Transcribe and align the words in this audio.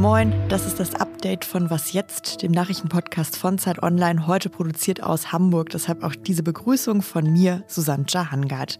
Moin, 0.00 0.32
das 0.48 0.64
ist 0.64 0.80
das 0.80 0.94
Update 0.94 1.44
von 1.44 1.68
Was 1.68 1.92
jetzt, 1.92 2.40
dem 2.40 2.52
Nachrichtenpodcast 2.52 3.36
von 3.36 3.58
Zeit 3.58 3.82
Online, 3.82 4.26
heute 4.26 4.48
produziert 4.48 5.02
aus 5.02 5.30
Hamburg. 5.30 5.68
Deshalb 5.68 6.02
auch 6.02 6.14
diese 6.14 6.42
Begrüßung 6.42 7.02
von 7.02 7.30
mir, 7.30 7.64
Susanne 7.66 8.06
Jahangard. 8.08 8.78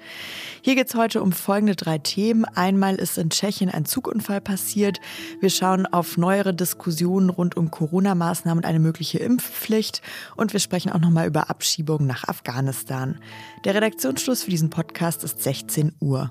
Hier 0.63 0.77
geht 0.77 0.87
es 0.87 0.95
heute 0.95 1.23
um 1.23 1.33
folgende 1.33 1.77
drei 1.77 1.99
Themen. 1.99 2.47
Einmal 2.47 2.95
ist 2.95 3.19
in 3.19 3.29
Tschechien 3.29 3.69
ein 3.69 3.85
Zugunfall 3.85 4.41
passiert. 4.41 4.99
Wir 5.41 5.51
schauen 5.51 5.85
auf 5.85 6.17
neuere 6.17 6.55
Diskussionen 6.55 7.29
rund 7.29 7.55
um 7.55 7.71
Corona-Maßnahmen 7.71 8.65
und 8.65 8.67
eine 8.67 8.81
mögliche 8.81 9.19
Impfpflicht. 9.19 10.01
Und 10.37 10.55
wir 10.55 10.61
sprechen 10.61 10.91
auch 10.91 11.01
nochmal 11.01 11.27
über 11.27 11.51
Abschiebungen 11.51 12.07
nach 12.07 12.29
Afghanistan. 12.29 13.21
Der 13.67 13.75
Redaktionsschluss 13.75 14.45
für 14.45 14.51
diesen 14.51 14.71
Podcast 14.71 15.23
ist 15.23 15.43
16 15.43 15.93
Uhr. 16.01 16.31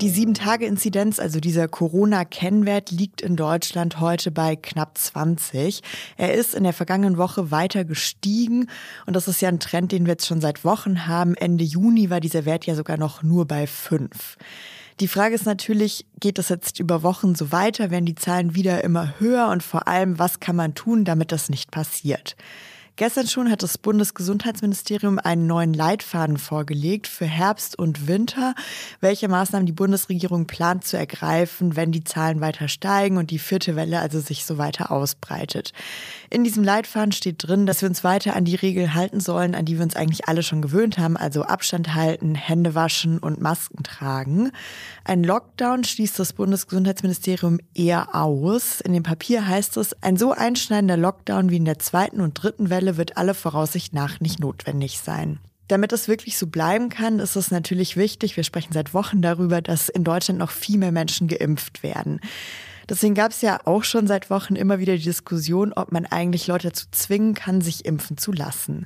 Die 0.00 0.10
7-Tage-Inzidenz, 0.10 1.20
also 1.20 1.38
dieser 1.38 1.68
Corona-Kennwert, 1.68 2.90
liegt 2.90 3.20
in 3.20 3.36
Deutschland 3.36 4.00
heute 4.00 4.32
bei 4.32 4.56
knapp 4.56 4.98
20. 4.98 5.82
Er 6.16 6.34
ist 6.34 6.54
in 6.54 6.64
der 6.64 6.72
vergangenen 6.72 7.16
Woche 7.16 7.52
weiter 7.52 7.84
gestiegen 7.84 8.68
und 9.06 9.14
das 9.14 9.28
ist 9.28 9.40
ja 9.40 9.48
ein 9.48 9.60
Trend, 9.60 9.92
den 9.92 10.04
wir 10.04 10.14
jetzt 10.14 10.26
schon 10.26 10.40
seit 10.40 10.64
Wochen 10.64 11.06
haben. 11.06 11.34
Ende 11.36 11.62
Juni 11.62 12.10
war 12.10 12.18
dieser 12.18 12.44
Wert 12.44 12.66
ja 12.66 12.74
sogar 12.74 12.96
noch 12.96 13.22
nur 13.22 13.46
bei 13.46 13.68
5. 13.68 14.36
Die 15.00 15.08
Frage 15.08 15.36
ist 15.36 15.46
natürlich, 15.46 16.06
geht 16.18 16.38
das 16.38 16.48
jetzt 16.48 16.80
über 16.80 17.02
Wochen 17.02 17.34
so 17.36 17.52
weiter? 17.52 17.90
Werden 17.90 18.04
die 18.04 18.14
Zahlen 18.16 18.54
wieder 18.54 18.82
immer 18.84 19.18
höher? 19.18 19.48
Und 19.48 19.62
vor 19.62 19.86
allem, 19.86 20.18
was 20.18 20.40
kann 20.40 20.56
man 20.56 20.74
tun, 20.74 21.04
damit 21.04 21.32
das 21.32 21.48
nicht 21.48 21.70
passiert? 21.70 22.36
Gestern 22.96 23.26
schon 23.26 23.50
hat 23.50 23.64
das 23.64 23.76
Bundesgesundheitsministerium 23.76 25.18
einen 25.18 25.48
neuen 25.48 25.74
Leitfaden 25.74 26.38
vorgelegt 26.38 27.08
für 27.08 27.24
Herbst 27.24 27.76
und 27.76 28.06
Winter, 28.06 28.54
welche 29.00 29.26
Maßnahmen 29.26 29.66
die 29.66 29.72
Bundesregierung 29.72 30.46
plant 30.46 30.84
zu 30.84 30.96
ergreifen, 30.96 31.74
wenn 31.74 31.90
die 31.90 32.04
Zahlen 32.04 32.40
weiter 32.40 32.68
steigen 32.68 33.16
und 33.16 33.32
die 33.32 33.40
vierte 33.40 33.74
Welle 33.74 33.98
also 33.98 34.20
sich 34.20 34.44
so 34.44 34.58
weiter 34.58 34.92
ausbreitet. 34.92 35.72
In 36.30 36.44
diesem 36.44 36.62
Leitfaden 36.62 37.10
steht 37.10 37.42
drin, 37.44 37.66
dass 37.66 37.82
wir 37.82 37.88
uns 37.88 38.04
weiter 38.04 38.36
an 38.36 38.44
die 38.44 38.54
Regeln 38.54 38.94
halten 38.94 39.18
sollen, 39.18 39.56
an 39.56 39.64
die 39.64 39.76
wir 39.76 39.82
uns 39.82 39.96
eigentlich 39.96 40.28
alle 40.28 40.44
schon 40.44 40.62
gewöhnt 40.62 40.96
haben, 40.96 41.16
also 41.16 41.42
Abstand 41.42 41.96
halten, 41.96 42.36
Hände 42.36 42.76
waschen 42.76 43.18
und 43.18 43.40
Masken 43.40 43.82
tragen. 43.82 44.52
Ein 45.02 45.24
Lockdown 45.24 45.82
schließt 45.82 46.16
das 46.20 46.32
Bundesgesundheitsministerium 46.32 47.58
eher 47.74 48.14
aus. 48.14 48.80
In 48.80 48.92
dem 48.92 49.02
Papier 49.02 49.48
heißt 49.48 49.78
es, 49.78 50.00
ein 50.00 50.16
so 50.16 50.30
einschneidender 50.30 50.96
Lockdown 50.96 51.50
wie 51.50 51.56
in 51.56 51.64
der 51.64 51.80
zweiten 51.80 52.20
und 52.20 52.34
dritten 52.34 52.70
Welle 52.70 52.83
Welle 52.84 52.98
wird 52.98 53.16
alle 53.16 53.32
Voraussicht 53.32 53.94
nach 53.94 54.20
nicht 54.20 54.40
notwendig 54.40 55.00
sein. 55.00 55.38
Damit 55.68 55.94
es 55.94 56.08
wirklich 56.08 56.36
so 56.36 56.48
bleiben 56.48 56.90
kann, 56.90 57.18
ist 57.18 57.36
es 57.36 57.50
natürlich 57.50 57.96
wichtig, 57.96 58.36
wir 58.36 58.44
sprechen 58.44 58.74
seit 58.74 58.92
Wochen 58.92 59.22
darüber, 59.22 59.62
dass 59.62 59.88
in 59.88 60.04
Deutschland 60.04 60.38
noch 60.38 60.50
viel 60.50 60.76
mehr 60.76 60.92
Menschen 60.92 61.26
geimpft 61.26 61.82
werden. 61.82 62.20
Deswegen 62.86 63.14
gab 63.14 63.30
es 63.30 63.40
ja 63.40 63.60
auch 63.64 63.82
schon 63.82 64.06
seit 64.06 64.28
Wochen 64.28 64.56
immer 64.56 64.78
wieder 64.78 64.94
die 64.98 65.02
Diskussion, 65.02 65.72
ob 65.72 65.90
man 65.90 66.04
eigentlich 66.04 66.46
Leute 66.46 66.68
dazu 66.68 66.84
zwingen 66.90 67.32
kann, 67.32 67.62
sich 67.62 67.86
impfen 67.86 68.18
zu 68.18 68.30
lassen. 68.30 68.84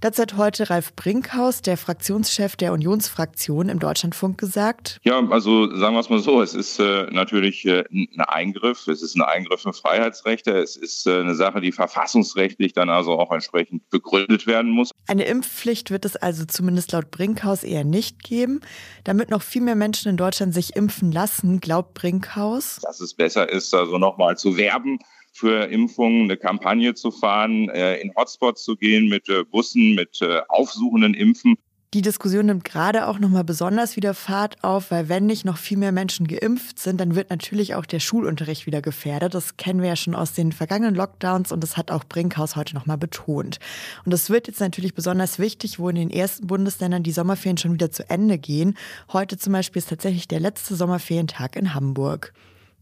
Dazu 0.00 0.22
hat 0.22 0.36
heute 0.36 0.70
Ralf 0.70 0.94
Brinkhaus, 0.94 1.60
der 1.60 1.76
Fraktionschef 1.76 2.54
der 2.54 2.72
Unionsfraktion 2.72 3.68
im 3.68 3.80
Deutschlandfunk, 3.80 4.38
gesagt. 4.38 5.00
Ja, 5.02 5.20
also 5.30 5.74
sagen 5.76 5.96
wir 5.96 6.00
es 6.00 6.08
mal 6.08 6.20
so, 6.20 6.40
es 6.40 6.54
ist 6.54 6.78
äh, 6.78 7.08
natürlich 7.10 7.66
äh, 7.66 7.82
ein 7.90 8.20
Eingriff, 8.20 8.86
es 8.86 9.02
ist 9.02 9.16
ein 9.16 9.22
Eingriff 9.22 9.64
in 9.64 9.72
Freiheitsrechte, 9.72 10.56
es 10.56 10.76
ist 10.76 11.08
äh, 11.08 11.18
eine 11.18 11.34
Sache, 11.34 11.60
die 11.60 11.72
verfassungsrechtlich 11.72 12.74
dann 12.74 12.90
also 12.90 13.18
auch 13.18 13.32
entsprechend 13.32 13.90
begründet 13.90 14.46
werden 14.46 14.70
muss. 14.70 14.92
Eine 15.08 15.24
Impfpflicht 15.24 15.90
wird 15.90 16.04
es 16.04 16.14
also 16.14 16.44
zumindest 16.44 16.92
laut 16.92 17.10
Brinkhaus 17.10 17.64
eher 17.64 17.82
nicht 17.82 18.22
geben. 18.22 18.60
Damit 19.02 19.30
noch 19.30 19.42
viel 19.42 19.62
mehr 19.62 19.74
Menschen 19.74 20.10
in 20.10 20.16
Deutschland 20.16 20.54
sich 20.54 20.76
impfen 20.76 21.10
lassen, 21.10 21.58
glaubt 21.58 21.94
Brinkhaus. 21.94 22.78
Dass 22.82 23.00
es 23.00 23.14
besser 23.14 23.48
ist, 23.50 23.74
also 23.74 23.98
nochmal 23.98 24.36
zu 24.36 24.56
werben 24.56 25.00
für 25.38 25.64
Impfungen 25.70 26.24
eine 26.24 26.36
Kampagne 26.36 26.94
zu 26.94 27.10
fahren, 27.10 27.68
äh, 27.68 27.96
in 28.00 28.14
Hotspots 28.14 28.64
zu 28.64 28.76
gehen 28.76 29.08
mit 29.08 29.28
äh, 29.28 29.44
Bussen, 29.44 29.94
mit 29.94 30.20
äh, 30.20 30.40
aufsuchenden 30.48 31.14
Impfen. 31.14 31.56
Die 31.94 32.02
Diskussion 32.02 32.44
nimmt 32.44 32.64
gerade 32.64 33.06
auch 33.06 33.18
nochmal 33.18 33.44
besonders 33.44 33.96
wieder 33.96 34.12
Fahrt 34.12 34.62
auf, 34.62 34.90
weil 34.90 35.08
wenn 35.08 35.24
nicht 35.24 35.46
noch 35.46 35.56
viel 35.56 35.78
mehr 35.78 35.90
Menschen 35.90 36.28
geimpft 36.28 36.78
sind, 36.78 37.00
dann 37.00 37.14
wird 37.14 37.30
natürlich 37.30 37.76
auch 37.76 37.86
der 37.86 37.98
Schulunterricht 37.98 38.66
wieder 38.66 38.82
gefährdet. 38.82 39.32
Das 39.32 39.56
kennen 39.56 39.80
wir 39.80 39.88
ja 39.88 39.96
schon 39.96 40.14
aus 40.14 40.34
den 40.34 40.52
vergangenen 40.52 40.94
Lockdowns 40.94 41.50
und 41.50 41.62
das 41.62 41.78
hat 41.78 41.90
auch 41.90 42.04
Brinkhaus 42.04 42.56
heute 42.56 42.74
nochmal 42.74 42.98
betont. 42.98 43.58
Und 44.04 44.12
das 44.12 44.28
wird 44.28 44.48
jetzt 44.48 44.60
natürlich 44.60 44.92
besonders 44.92 45.38
wichtig, 45.38 45.78
wo 45.78 45.88
in 45.88 45.96
den 45.96 46.10
ersten 46.10 46.46
Bundesländern 46.46 47.04
die 47.04 47.12
Sommerferien 47.12 47.56
schon 47.56 47.72
wieder 47.72 47.90
zu 47.90 48.10
Ende 48.10 48.36
gehen. 48.36 48.76
Heute 49.10 49.38
zum 49.38 49.54
Beispiel 49.54 49.80
ist 49.80 49.88
tatsächlich 49.88 50.28
der 50.28 50.40
letzte 50.40 50.74
Sommerferientag 50.74 51.56
in 51.56 51.72
Hamburg. 51.72 52.34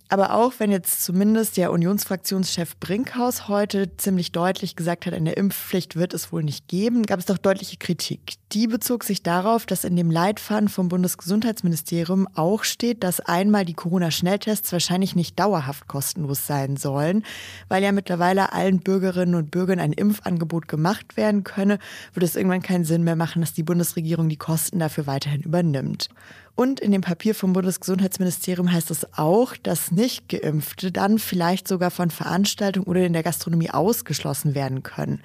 Aber 0.08 0.34
auch 0.34 0.54
wenn 0.58 0.70
jetzt 0.70 1.04
zumindest 1.04 1.56
der 1.56 1.72
Unionsfraktionschef 1.72 2.76
Brinkhaus 2.78 3.48
heute 3.48 3.96
ziemlich 3.96 4.30
deutlich 4.30 4.76
gesagt 4.76 5.06
hat, 5.06 5.14
eine 5.14 5.32
Impfpflicht 5.32 5.96
wird 5.96 6.14
es 6.14 6.30
wohl 6.30 6.44
nicht 6.44 6.68
geben, 6.68 7.02
gab 7.02 7.18
es 7.18 7.26
doch 7.26 7.38
deutliche 7.38 7.76
Kritik. 7.76 8.34
Die 8.52 8.68
bezog 8.68 9.02
sich 9.02 9.24
darauf, 9.24 9.66
dass 9.66 9.82
in 9.82 9.96
dem 9.96 10.12
Leitfaden 10.12 10.68
vom 10.68 10.88
Bundesgesundheitsministerium 10.88 12.28
auch 12.34 12.62
steht, 12.62 13.02
dass 13.02 13.18
einmal 13.18 13.64
die 13.64 13.74
Corona-Schnelltests 13.74 14.72
wahrscheinlich 14.72 15.16
nicht 15.16 15.38
dauerhaft 15.40 15.88
kostenlos 15.88 16.46
sein 16.46 16.76
sollen, 16.76 17.24
weil 17.68 17.82
ja 17.82 17.90
mittlerweile 17.90 18.52
allen 18.52 18.78
Bürgerinnen 18.78 19.34
und 19.34 19.50
Bürgern 19.50 19.80
ein 19.80 19.92
Impfangebot 19.92 20.68
gemacht 20.68 21.16
werden 21.16 21.42
könne, 21.42 21.80
würde 22.12 22.26
es 22.26 22.36
irgendwann 22.36 22.62
keinen 22.62 22.84
Sinn 22.84 23.02
mehr 23.02 23.16
machen, 23.16 23.40
dass 23.40 23.54
die 23.54 23.64
Bundesregierung 23.64 24.28
die 24.28 24.36
Kosten 24.36 24.78
dafür 24.78 25.08
weiterhin 25.08 25.42
übernimmt. 25.42 26.08
Und 26.56 26.80
in 26.80 26.90
dem 26.90 27.02
Papier 27.02 27.34
vom 27.34 27.52
Bundesgesundheitsministerium 27.52 28.72
heißt 28.72 28.90
es 28.90 29.06
auch, 29.18 29.58
dass 29.62 29.92
Nicht-Geimpfte 29.92 30.90
dann 30.90 31.18
vielleicht 31.18 31.68
sogar 31.68 31.90
von 31.90 32.08
Veranstaltungen 32.08 32.86
oder 32.86 33.04
in 33.04 33.12
der 33.12 33.22
Gastronomie 33.22 33.68
ausgeschlossen 33.68 34.54
werden 34.54 34.82
können. 34.82 35.20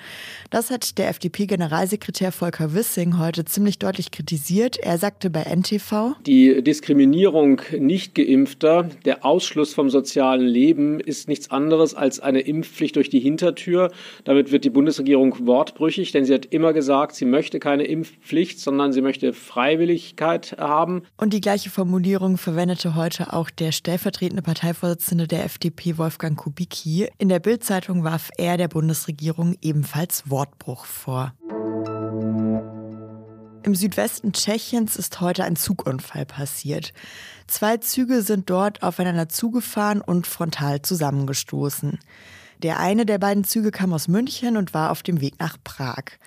Das 0.50 0.70
hat 0.70 0.98
der 0.98 1.08
FDP-Generalsekretär 1.08 2.34
Volker 2.34 2.74
Wissing 2.74 3.18
heute 3.18 3.46
ziemlich 3.46 3.80
deutlich 3.80 4.12
kritisiert. 4.12 4.78
Er 4.78 4.98
sagte 4.98 5.30
bei 5.30 5.44
NTV, 5.44 6.16
Die 6.26 6.62
Diskriminierung 6.62 7.62
Nicht-Geimpfter, 7.80 8.90
der 9.06 9.24
Ausschluss 9.24 9.74
vom 9.74 9.90
sozialen 9.90 10.46
Leben 10.46 11.00
ist 11.00 11.30
nichts 11.30 11.50
anderes 11.50 11.96
als 11.96 12.20
eine 12.20 12.42
Impfpflicht 12.42 12.98
durch 12.98 13.10
die 13.10 13.22
Hintertür. 13.22 13.90
Damit 14.26 14.52
wird 14.52 14.66
die 14.66 14.70
Bundesregierung 14.70 15.48
wortbrüchig, 15.48 16.12
denn 16.12 16.26
sie 16.26 16.34
hat 16.34 16.48
immer 16.48 16.74
gesagt, 16.74 17.16
sie 17.16 17.24
möchte 17.24 17.60
keine 17.60 17.84
Impfpflicht, 17.84 18.60
sondern 18.60 18.92
sie 18.92 19.02
möchte 19.02 19.32
Freiwilligkeit 19.32 20.58
haben. 20.58 21.04
Und 21.22 21.34
die 21.34 21.42
gleiche 21.42 21.70
Formulierung 21.70 22.40
verwendete 22.40 22.96
heute 22.96 23.32
auch 23.32 23.52
der 23.52 23.72
stellvertretende 23.72 24.42
Parteivorsitzende 24.42 25.28
der 25.28 25.46
FDP, 25.46 26.00
Wolfgang 26.00 26.36
Kubicki. 26.36 27.12
In 27.20 27.30
der 27.30 27.40
Bildzeitung 27.40 28.04
warf 28.04 28.32
er 28.40 28.58
der 28.58 28.68
Bundesregierung 28.68 29.56
ebenfalls 29.62 30.32
Wortbruch 30.32 30.86
vor. 30.86 31.36
Im 33.62 33.76
Südwesten 33.76 34.34
Tschechiens 34.34 34.96
ist 34.96 35.22
heute 35.22 35.44
ein 35.44 35.56
Zugunfall 35.56 36.26
passiert. 36.26 36.92
Zwei 37.46 37.78
Züge 37.78 38.24
sind 38.24 38.50
dort 38.50 38.82
aufeinander 38.82 39.30
zugefahren 39.30 40.02
und 40.02 40.26
frontal 40.26 40.82
zusammengestoßen. 40.82 42.00
Der 42.64 42.80
eine 42.80 43.06
der 43.06 43.20
beiden 43.20 43.44
Züge 43.44 43.70
kam 43.70 43.94
aus 43.94 44.08
München 44.08 44.58
und 44.58 44.74
war 44.74 44.90
auf 44.90 45.04
dem 45.04 45.22
Weg 45.22 45.40
nach 45.40 45.58
Prag. 45.64 46.18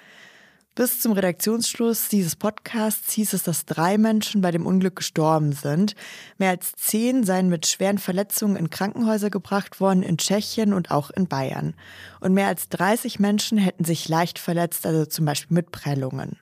Bis 0.77 0.99
zum 0.99 1.13
Redaktionsschluss 1.13 2.09
dieses 2.09 2.35
Podcasts 2.35 3.13
hieß 3.13 3.35
es, 3.35 3.45
dass 3.45 3.65
drei 3.65 3.97
Menschen 3.97 4.41
bei 4.41 4.51
dem 4.51 4.67
Unglück 4.67 4.97
gestorben 4.97 5.53
sind. 5.53 5.95
Mehr 6.37 6.51
als 6.51 6.73
zehn 6.73 7.23
seien 7.23 7.49
mit 7.49 7.69
schweren 7.69 7.99
Verletzungen 7.99 8.57
in 8.57 8.71
Krankenhäuser 8.71 9.31
gebracht 9.31 9.79
worden, 9.79 10.03
in 10.03 10.19
Tschechien 10.19 10.73
und 10.73 10.91
auch 10.91 11.11
in 11.11 11.29
Bayern. 11.29 11.75
Und 12.19 12.35
mehr 12.35 12.49
als 12.49 12.71
30 12.71 13.21
Menschen 13.21 13.57
hätten 13.57 13.85
sich 13.85 14.09
leicht 14.09 14.41
verletzt, 14.41 14.85
also 14.85 15.07
zum 15.07 15.25
Beispiel 15.27 15.55
mit 15.55 15.71
Prellungen. 15.71 16.41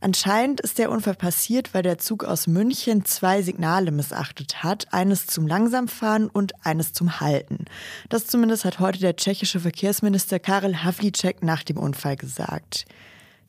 Anscheinend 0.00 0.60
ist 0.60 0.78
der 0.78 0.90
Unfall 0.90 1.14
passiert, 1.14 1.72
weil 1.72 1.84
der 1.84 1.98
Zug 1.98 2.24
aus 2.24 2.48
München 2.48 3.04
zwei 3.04 3.42
Signale 3.42 3.92
missachtet 3.92 4.64
hat, 4.64 4.92
eines 4.92 5.28
zum 5.28 5.46
Langsamfahren 5.46 6.28
und 6.28 6.66
eines 6.66 6.92
zum 6.92 7.20
Halten. 7.20 7.66
Das 8.08 8.26
zumindest 8.26 8.64
hat 8.64 8.80
heute 8.80 8.98
der 8.98 9.14
tschechische 9.14 9.60
Verkehrsminister 9.60 10.40
Karel 10.40 10.82
Havlicek 10.82 11.44
nach 11.44 11.62
dem 11.62 11.78
Unfall 11.78 12.16
gesagt. 12.16 12.86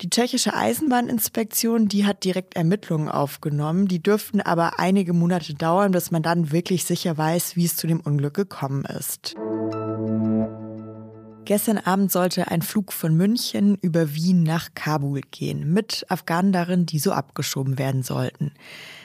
Die 0.02 0.12
tschechische 0.12 0.54
Eisenbahninspektion, 0.54 1.88
die 1.88 2.06
hat 2.06 2.24
direkt 2.24 2.56
Ermittlungen 2.56 3.10
aufgenommen. 3.10 3.88
Die 3.88 4.02
dürften 4.02 4.42
aber 4.42 4.80
einige 4.80 5.12
Monate 5.12 5.56
dauern, 5.56 5.92
bis 5.92 6.12
man 6.12 6.22
dann 6.22 6.52
wirklich 6.52 6.86
sicher 6.86 7.18
weiß, 7.18 7.56
wie 7.56 7.66
es 7.66 7.78
zu 7.78 7.88
dem 7.88 8.02
Unglück 8.02 8.36
gekommen 8.36 8.86
ist. 8.86 9.34
Gestern 11.46 11.80
Abend 11.80 12.12
sollte 12.12 12.52
ein 12.52 12.62
Flug 12.62 12.94
von 12.94 13.16
München 13.16 13.76
über 13.82 14.14
Wien 14.14 14.44
nach 14.44 14.76
Kabul 14.76 15.22
gehen, 15.32 15.74
mit 15.74 16.06
Afghanen 16.10 16.52
darin, 16.52 16.86
die 16.86 17.00
so 17.00 17.12
abgeschoben 17.12 17.80
werden 17.80 18.04
sollten. 18.04 18.52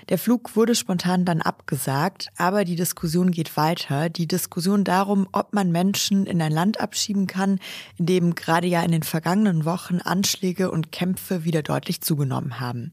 Der 0.09 0.19
Flug 0.19 0.57
wurde 0.57 0.75
spontan 0.75 1.25
dann 1.25 1.41
abgesagt, 1.41 2.29
aber 2.37 2.65
die 2.65 2.77
Diskussion 2.77 3.31
geht 3.31 3.57
weiter. 3.57 4.09
Die 4.09 4.27
Diskussion 4.27 4.85
darum, 4.85 5.29
ob 5.33 5.53
man 5.55 5.71
Menschen 5.71 6.27
in 6.27 6.43
ein 6.43 6.53
Land 6.53 6.81
abschieben 6.81 7.27
kann, 7.27 7.61
in 7.99 8.07
dem 8.07 8.35
gerade 8.35 8.67
ja 8.67 8.83
in 8.83 8.91
den 8.91 9.03
vergangenen 9.03 9.65
Wochen 9.65 10.01
Anschläge 10.01 10.71
und 10.71 10.93
Kämpfe 10.93 11.45
wieder 11.45 11.63
deutlich 11.63 12.01
zugenommen 12.01 12.61
haben. 12.61 12.93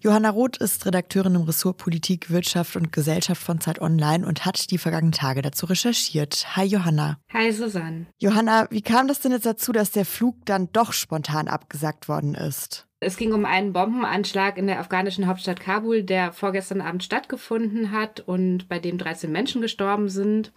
Johanna 0.00 0.30
Roth 0.30 0.56
ist 0.58 0.86
Redakteurin 0.86 1.34
im 1.34 1.42
Ressort 1.42 1.76
Politik, 1.78 2.30
Wirtschaft 2.30 2.76
und 2.76 2.92
Gesellschaft 2.92 3.42
von 3.42 3.60
Zeit 3.60 3.80
Online 3.80 4.26
und 4.26 4.44
hat 4.44 4.70
die 4.70 4.78
vergangenen 4.78 5.12
Tage 5.12 5.42
dazu 5.42 5.66
recherchiert. 5.66 6.56
Hi 6.56 6.64
Johanna. 6.64 7.18
Hi 7.32 7.50
Susanne. 7.52 8.06
Johanna, 8.18 8.68
wie 8.70 8.82
kam 8.82 9.08
das 9.08 9.20
denn 9.20 9.32
jetzt 9.32 9.46
dazu, 9.46 9.72
dass 9.72 9.90
der 9.90 10.04
Flug 10.04 10.46
dann 10.46 10.70
doch 10.72 10.92
spontan 10.92 11.48
abgesagt 11.48 12.08
worden 12.08 12.34
ist? 12.34 12.86
Es 13.04 13.18
ging 13.18 13.34
um 13.34 13.44
einen 13.44 13.72
Bombenanschlag 13.72 14.56
in 14.56 14.66
der 14.66 14.80
afghanischen 14.80 15.26
Hauptstadt 15.26 15.60
Kabul, 15.60 16.02
der 16.02 16.32
vorgestern 16.32 16.80
Abend 16.80 17.04
stattgefunden 17.04 17.90
hat 17.92 18.20
und 18.20 18.68
bei 18.68 18.78
dem 18.78 18.96
13 18.96 19.30
Menschen 19.30 19.60
gestorben 19.60 20.08
sind. 20.08 20.52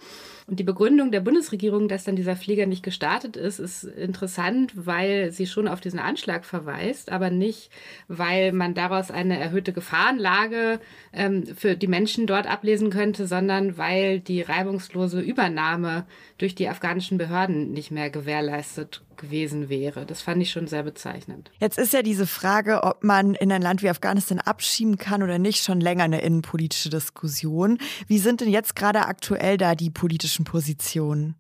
Und 0.50 0.60
die 0.60 0.64
Begründung 0.64 1.12
der 1.12 1.20
Bundesregierung, 1.20 1.90
dass 1.90 2.06
dann 2.06 2.16
dieser 2.16 2.38
Flieger 2.38 2.68
nicht 2.68 2.82
gestartet 2.82 3.36
ist, 3.36 3.60
ist 3.60 3.84
interessant, 3.84 4.72
weil 4.76 5.32
sie 5.32 5.46
schon 5.46 5.68
auf 5.68 5.82
diesen 5.82 6.00
Anschlag 6.00 6.46
verweist, 6.46 7.12
aber 7.12 7.30
nicht, 7.30 7.70
weil 8.08 8.54
man 8.54 8.74
daraus 8.74 9.12
eine 9.12 9.38
erhöhte 9.38 9.74
Gefahrenlage 9.74 10.80
ähm, 11.12 11.46
für 11.46 11.76
die 11.76 11.88
Menschen 11.88 12.28
dort 12.28 12.48
ablesen 12.48 12.92
könnte, 12.92 13.28
sondern 13.28 13.78
weil 13.78 14.22
die 14.22 14.42
reibungslose 14.42 15.20
Übernahme 15.20 16.06
durch 16.38 16.56
die 16.56 16.70
afghanischen 16.70 17.18
Behörden 17.18 17.74
nicht 17.74 17.92
mehr 17.92 18.10
gewährleistet 18.10 19.02
gewesen 19.18 19.68
wäre. 19.68 20.06
Das 20.06 20.22
fand 20.22 20.42
ich 20.42 20.52
schon 20.52 20.68
sehr 20.68 20.84
bezeichnend. 20.84 21.52
Jetzt 21.60 21.78
ist 21.78 21.94
ja 21.94 22.02
diese 22.02 22.28
Frage, 22.28 22.84
ob 22.84 23.04
man 23.04 23.36
in 23.36 23.52
ein 23.52 23.62
Land 23.62 23.82
wie 23.82 23.90
Afghanistan 23.90 24.40
abschieben 24.40 24.98
kann 24.98 25.24
oder 25.24 25.40
nicht, 25.40 25.64
schon 25.64 25.82
länger 25.82 26.04
eine 26.04 26.22
innenpolitische 26.22 26.90
Diskussion. 26.90 27.80
Wie 28.08 28.20
sind 28.20 28.42
denn 28.42 28.50
jetzt 28.50 28.76
gerade 28.76 29.06
aktuell 29.08 29.58
da 29.58 29.76
die 29.76 29.90
politischen 29.90 30.37
Positionen? 30.44 31.36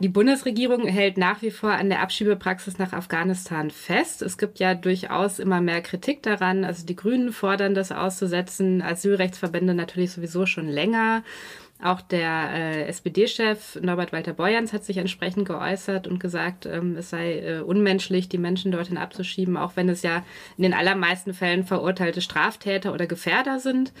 Die 0.00 0.08
Bundesregierung 0.08 0.86
hält 0.86 1.16
nach 1.16 1.40
wie 1.40 1.50
vor 1.50 1.72
an 1.72 1.88
der 1.88 2.02
Abschiebepraxis 2.02 2.78
nach 2.78 2.92
Afghanistan 2.92 3.70
fest. 3.70 4.20
Es 4.20 4.36
gibt 4.36 4.58
ja 4.58 4.74
durchaus 4.74 5.38
immer 5.38 5.60
mehr 5.60 5.80
Kritik 5.80 6.22
daran. 6.22 6.64
Also 6.64 6.84
die 6.84 6.96
Grünen 6.96 7.32
fordern 7.32 7.74
das 7.74 7.92
auszusetzen, 7.92 8.82
Asylrechtsverbände 8.82 9.74
natürlich 9.74 10.12
sowieso 10.12 10.44
schon 10.44 10.68
länger. 10.68 11.22
Auch 11.82 12.00
der 12.00 12.50
äh, 12.54 12.82
SPD-Chef 12.86 13.78
Norbert 13.82 14.12
Walter 14.12 14.32
Borjans 14.32 14.72
hat 14.72 14.84
sich 14.84 14.96
entsprechend 14.96 15.46
geäußert 15.46 16.06
und 16.06 16.18
gesagt, 16.18 16.64
ähm, 16.64 16.96
es 16.96 17.10
sei 17.10 17.38
äh, 17.38 17.60
unmenschlich, 17.60 18.30
die 18.30 18.38
Menschen 18.38 18.72
dorthin 18.72 18.96
abzuschieben, 18.96 19.58
auch 19.58 19.76
wenn 19.76 19.90
es 19.90 20.02
ja 20.02 20.24
in 20.56 20.62
den 20.62 20.72
allermeisten 20.72 21.34
Fällen 21.34 21.64
verurteilte 21.64 22.22
Straftäter 22.22 22.94
oder 22.94 23.06
Gefährder 23.06 23.60
sind. 23.60 23.92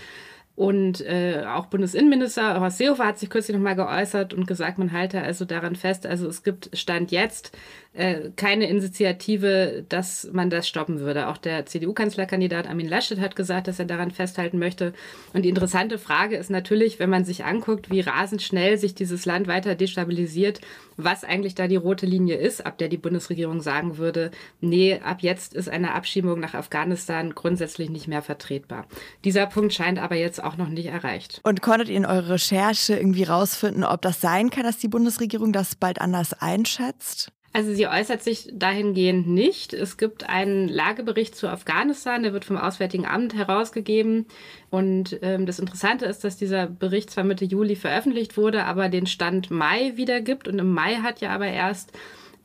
Und 0.56 1.02
äh, 1.02 1.44
auch 1.46 1.66
Bundesinnenminister 1.66 2.58
Horst 2.60 2.78
Seehofer 2.78 3.04
hat 3.04 3.18
sich 3.18 3.28
kürzlich 3.28 3.54
nochmal 3.54 3.76
geäußert 3.76 4.32
und 4.32 4.46
gesagt, 4.46 4.78
man 4.78 4.90
halte 4.90 5.20
also 5.20 5.44
daran 5.44 5.76
fest, 5.76 6.06
also 6.06 6.26
es 6.26 6.42
gibt 6.42 6.70
Stand 6.72 7.10
jetzt 7.10 7.56
äh, 7.96 8.30
keine 8.36 8.68
Initiative, 8.68 9.84
dass 9.88 10.28
man 10.32 10.50
das 10.50 10.68
stoppen 10.68 11.00
würde. 11.00 11.28
Auch 11.28 11.38
der 11.38 11.66
CDU-Kanzlerkandidat 11.66 12.68
Armin 12.68 12.88
Laschet 12.88 13.20
hat 13.20 13.36
gesagt, 13.36 13.68
dass 13.68 13.78
er 13.78 13.86
daran 13.86 14.10
festhalten 14.10 14.58
möchte. 14.58 14.92
Und 15.32 15.42
die 15.42 15.48
interessante 15.48 15.98
Frage 15.98 16.36
ist 16.36 16.50
natürlich, 16.50 16.98
wenn 16.98 17.10
man 17.10 17.24
sich 17.24 17.44
anguckt, 17.44 17.90
wie 17.90 18.00
rasend 18.00 18.42
schnell 18.42 18.76
sich 18.78 18.94
dieses 18.94 19.24
Land 19.24 19.48
weiter 19.48 19.74
destabilisiert, 19.74 20.60
was 20.96 21.24
eigentlich 21.24 21.54
da 21.54 21.68
die 21.68 21.76
rote 21.76 22.06
Linie 22.06 22.36
ist, 22.36 22.64
ab 22.64 22.78
der 22.78 22.88
die 22.88 22.96
Bundesregierung 22.96 23.60
sagen 23.60 23.98
würde, 23.98 24.30
nee, 24.60 25.00
ab 25.00 25.18
jetzt 25.20 25.54
ist 25.54 25.68
eine 25.68 25.94
Abschiebung 25.94 26.40
nach 26.40 26.54
Afghanistan 26.54 27.34
grundsätzlich 27.34 27.90
nicht 27.90 28.08
mehr 28.08 28.22
vertretbar. 28.22 28.86
Dieser 29.24 29.46
Punkt 29.46 29.72
scheint 29.72 29.98
aber 29.98 30.16
jetzt 30.16 30.42
auch 30.42 30.56
noch 30.56 30.68
nicht 30.68 30.86
erreicht. 30.86 31.40
Und 31.44 31.62
konntet 31.62 31.88
ihr 31.88 31.96
in 31.96 32.06
eurer 32.06 32.30
Recherche 32.30 32.96
irgendwie 32.96 33.24
rausfinden, 33.24 33.84
ob 33.84 34.02
das 34.02 34.20
sein 34.20 34.50
kann, 34.50 34.64
dass 34.64 34.78
die 34.78 34.88
Bundesregierung 34.88 35.52
das 35.52 35.74
bald 35.74 36.00
anders 36.00 36.34
einschätzt? 36.34 37.32
Also 37.56 37.72
sie 37.72 37.88
äußert 37.88 38.22
sich 38.22 38.50
dahingehend 38.52 39.28
nicht. 39.28 39.72
Es 39.72 39.96
gibt 39.96 40.28
einen 40.28 40.68
Lagebericht 40.68 41.34
zu 41.34 41.48
Afghanistan, 41.48 42.22
der 42.22 42.34
wird 42.34 42.44
vom 42.44 42.58
Auswärtigen 42.58 43.06
Amt 43.06 43.34
herausgegeben. 43.34 44.26
Und 44.68 45.18
ähm, 45.22 45.46
das 45.46 45.58
Interessante 45.58 46.04
ist, 46.04 46.22
dass 46.22 46.36
dieser 46.36 46.66
Bericht 46.66 47.10
zwar 47.10 47.24
Mitte 47.24 47.46
Juli 47.46 47.74
veröffentlicht 47.74 48.36
wurde, 48.36 48.64
aber 48.64 48.90
den 48.90 49.06
Stand 49.06 49.50
Mai 49.50 49.92
wiedergibt. 49.94 50.48
Und 50.48 50.58
im 50.58 50.74
Mai 50.74 50.96
hat 50.96 51.22
ja 51.22 51.30
aber 51.30 51.46
erst 51.46 51.92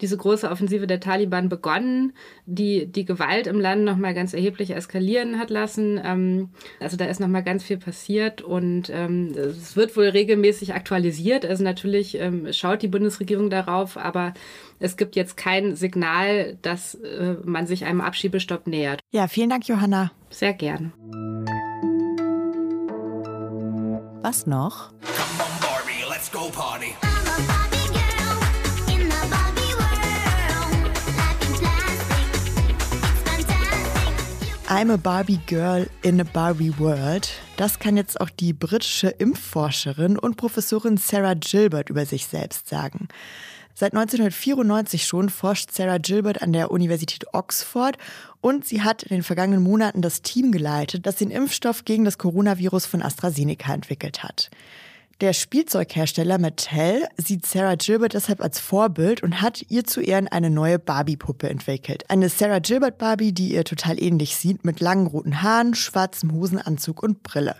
diese 0.01 0.17
große 0.17 0.49
Offensive 0.49 0.87
der 0.87 0.99
Taliban 0.99 1.49
begonnen, 1.49 2.13
die 2.45 2.85
die 2.87 3.05
Gewalt 3.05 3.47
im 3.47 3.59
Land 3.59 3.83
nochmal 3.83 4.13
ganz 4.13 4.33
erheblich 4.33 4.71
eskalieren 4.71 5.39
hat 5.39 5.49
lassen. 5.49 5.99
Ähm, 6.03 6.49
also 6.79 6.97
da 6.97 7.05
ist 7.05 7.19
nochmal 7.19 7.43
ganz 7.43 7.63
viel 7.63 7.77
passiert 7.77 8.41
und 8.41 8.89
ähm, 8.89 9.33
es 9.35 9.75
wird 9.75 9.95
wohl 9.95 10.09
regelmäßig 10.09 10.73
aktualisiert. 10.73 11.45
Also 11.45 11.63
natürlich 11.63 12.19
ähm, 12.19 12.51
schaut 12.51 12.81
die 12.81 12.87
Bundesregierung 12.87 13.49
darauf, 13.49 13.97
aber 13.97 14.33
es 14.79 14.97
gibt 14.97 15.15
jetzt 15.15 15.37
kein 15.37 15.75
Signal, 15.75 16.57
dass 16.61 16.95
äh, 16.95 17.35
man 17.43 17.67
sich 17.67 17.85
einem 17.85 18.01
Abschiebestopp 18.01 18.67
nähert. 18.67 18.99
Ja, 19.11 19.27
vielen 19.27 19.49
Dank, 19.49 19.67
Johanna. 19.67 20.11
Sehr 20.29 20.53
gern. 20.53 20.93
Was 24.23 24.45
noch? 24.45 24.91
Come 25.01 25.39
on, 25.39 25.59
Barbie, 25.61 26.09
let's 26.09 26.31
go 26.31 26.49
party. 26.51 26.95
I'm 34.73 34.89
a 34.89 34.95
Barbie 34.95 35.41
Girl 35.47 35.85
in 36.01 36.21
a 36.21 36.23
Barbie 36.23 36.71
World. 36.79 37.29
Das 37.57 37.77
kann 37.79 37.97
jetzt 37.97 38.21
auch 38.21 38.29
die 38.29 38.53
britische 38.53 39.09
Impfforscherin 39.09 40.17
und 40.17 40.37
Professorin 40.37 40.95
Sarah 40.95 41.33
Gilbert 41.33 41.89
über 41.89 42.05
sich 42.05 42.25
selbst 42.25 42.69
sagen. 42.69 43.09
Seit 43.73 43.91
1994 43.91 45.05
schon 45.05 45.27
forscht 45.27 45.71
Sarah 45.73 45.97
Gilbert 45.97 46.41
an 46.41 46.53
der 46.53 46.71
Universität 46.71 47.25
Oxford 47.33 47.97
und 48.39 48.63
sie 48.63 48.81
hat 48.81 49.03
in 49.03 49.09
den 49.09 49.23
vergangenen 49.23 49.61
Monaten 49.61 50.01
das 50.01 50.21
Team 50.21 50.53
geleitet, 50.53 51.05
das 51.05 51.17
den 51.17 51.31
Impfstoff 51.31 51.83
gegen 51.83 52.05
das 52.05 52.17
Coronavirus 52.17 52.85
von 52.85 53.01
AstraZeneca 53.01 53.73
entwickelt 53.73 54.23
hat. 54.23 54.51
Der 55.21 55.33
Spielzeughersteller 55.33 56.39
Mattel 56.39 57.07
sieht 57.15 57.45
Sarah 57.45 57.75
Gilbert 57.75 58.15
deshalb 58.15 58.41
als 58.41 58.59
Vorbild 58.59 59.21
und 59.21 59.39
hat 59.39 59.63
ihr 59.69 59.83
zu 59.83 60.01
Ehren 60.01 60.27
eine 60.27 60.49
neue 60.49 60.79
Barbie-Puppe 60.79 61.47
entwickelt. 61.47 62.09
Eine 62.09 62.27
Sarah 62.27 62.57
Gilbert 62.57 62.97
Barbie, 62.97 63.31
die 63.31 63.53
ihr 63.53 63.63
total 63.63 64.01
ähnlich 64.01 64.35
sieht, 64.35 64.65
mit 64.65 64.79
langen 64.79 65.05
roten 65.05 65.43
Haaren, 65.43 65.75
schwarzem 65.75 66.33
Hosenanzug 66.33 67.03
und 67.03 67.21
Brille. 67.21 67.55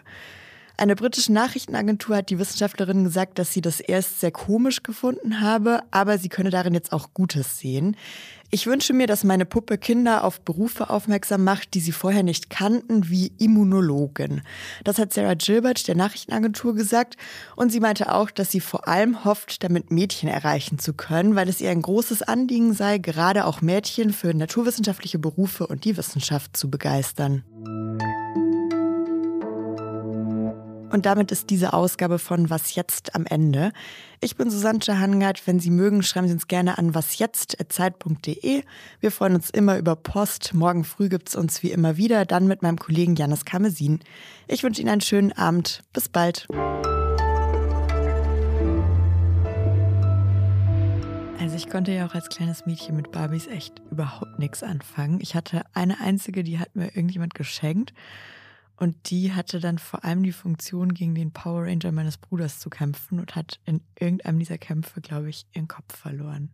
Eine 0.82 0.96
britische 0.96 1.32
Nachrichtenagentur 1.32 2.16
hat 2.16 2.32
die 2.32 2.40
Wissenschaftlerin 2.40 3.04
gesagt, 3.04 3.38
dass 3.38 3.54
sie 3.54 3.62
das 3.62 3.82
erst 3.82 4.20
sehr 4.20 4.32
komisch 4.32 4.82
gefunden 4.82 5.40
habe, 5.40 5.84
aber 5.92 6.18
sie 6.18 6.28
könne 6.28 6.50
darin 6.50 6.74
jetzt 6.74 6.92
auch 6.92 7.14
Gutes 7.14 7.60
sehen. 7.60 7.96
Ich 8.50 8.66
wünsche 8.66 8.92
mir, 8.92 9.06
dass 9.06 9.24
meine 9.24 9.46
Puppe 9.46 9.78
Kinder 9.78 10.24
auf 10.24 10.42
Berufe 10.42 10.90
aufmerksam 10.90 11.44
macht, 11.44 11.76
die 11.76 11.82
sie 11.82 11.92
vorher 11.92 12.24
nicht 12.24 12.50
kannten, 12.50 13.12
wie 13.12 13.32
Immunologin. 13.38 14.42
Das 14.84 14.98
hat 14.98 15.14
Sarah 15.14 15.36
Gilbert 15.36 15.88
der 15.88 15.96
Nachrichtenagentur 15.96 16.74
gesagt 16.74 17.16
und 17.56 17.72
sie 17.72 17.80
meinte 17.80 18.12
auch, 18.12 18.32
dass 18.32 18.50
sie 18.50 18.60
vor 18.60 18.88
allem 18.88 19.24
hofft, 19.24 19.64
damit 19.64 19.92
Mädchen 19.92 20.30
erreichen 20.30 20.80
zu 20.80 20.94
können, 20.94 21.36
weil 21.36 21.48
es 21.48 21.62
ihr 21.62 21.70
ein 21.70 21.84
großes 21.84 22.24
Anliegen 22.24 22.74
sei, 22.74 22.98
gerade 22.98 23.46
auch 23.46 23.62
Mädchen 23.62 24.14
für 24.14 24.34
naturwissenschaftliche 24.34 25.20
Berufe 25.20 25.68
und 25.68 25.86
die 25.86 25.96
Wissenschaft 25.96 26.58
zu 26.58 26.72
begeistern. 26.72 27.44
Und 30.92 31.06
damit 31.06 31.32
ist 31.32 31.50
diese 31.50 31.74
Ausgabe 31.74 32.20
von 32.20 32.50
Was 32.50 32.76
jetzt 32.76 33.16
am 33.16 33.26
Ende. 33.26 33.72
Ich 34.20 34.36
bin 34.36 34.50
Susanne 34.50 34.80
Hangard. 35.00 35.48
Wenn 35.48 35.60
Sie 35.60 35.70
mögen, 35.70 36.04
schreiben 36.04 36.28
Sie 36.28 36.34
uns 36.34 36.48
gerne 36.48 36.78
an 36.78 36.94
wasjetzt.zeit.de. 36.94 38.64
Wir 39.00 39.12
freuen 39.12 39.36
uns 39.36 39.50
immer 39.50 39.78
über 39.78 39.96
Post. 39.96 40.54
Morgen 40.54 40.84
früh 40.84 41.08
gibt 41.08 41.30
es 41.30 41.36
uns 41.36 41.64
wie 41.64 41.72
immer 41.72 41.96
wieder, 41.96 42.26
dann 42.26 42.46
mit 42.46 42.62
meinem 42.62 42.78
Kollegen 42.78 43.16
Janis 43.16 43.46
Kamesin. 43.46 44.02
Ich 44.48 44.64
wünsche 44.64 44.82
Ihnen 44.82 44.90
einen 44.90 45.02
schönen 45.02 45.32
Abend. 45.32 45.82
Bis 45.94 46.10
bald. 46.10 46.48
Also 51.40 51.56
ich 51.56 51.70
konnte 51.70 51.94
ja 51.94 52.06
auch 52.06 52.16
als 52.16 52.28
kleines 52.28 52.66
Mädchen 52.66 52.98
mit 52.98 53.12
Barbies 53.12 53.48
echt 53.48 53.82
überhaupt 53.92 54.40
nichts 54.40 54.62
anfangen. 54.62 55.20
Ich 55.22 55.36
hatte 55.36 55.64
eine 55.74 56.02
einzige, 56.02 56.44
die 56.44 56.60
hat 56.60 56.76
mir 56.76 56.88
irgendjemand 56.88 57.34
geschenkt. 57.34 57.94
Und 58.82 59.12
die 59.12 59.32
hatte 59.32 59.60
dann 59.60 59.78
vor 59.78 60.04
allem 60.04 60.24
die 60.24 60.32
Funktion, 60.32 60.96
gegen 60.96 61.14
den 61.14 61.30
Power 61.30 61.68
Ranger 61.68 61.92
meines 61.92 62.18
Bruders 62.18 62.60
zu 62.60 62.72
kämpfen 62.72 63.20
und 63.20 63.36
hat 63.36 63.60
in 63.64 63.82
irgendeinem 64.00 64.40
dieser 64.40 64.58
Kämpfe, 64.58 65.02
glaube 65.02 65.30
ich, 65.30 65.46
ihren 65.54 65.68
Kopf 65.68 65.96
verloren. 65.96 66.50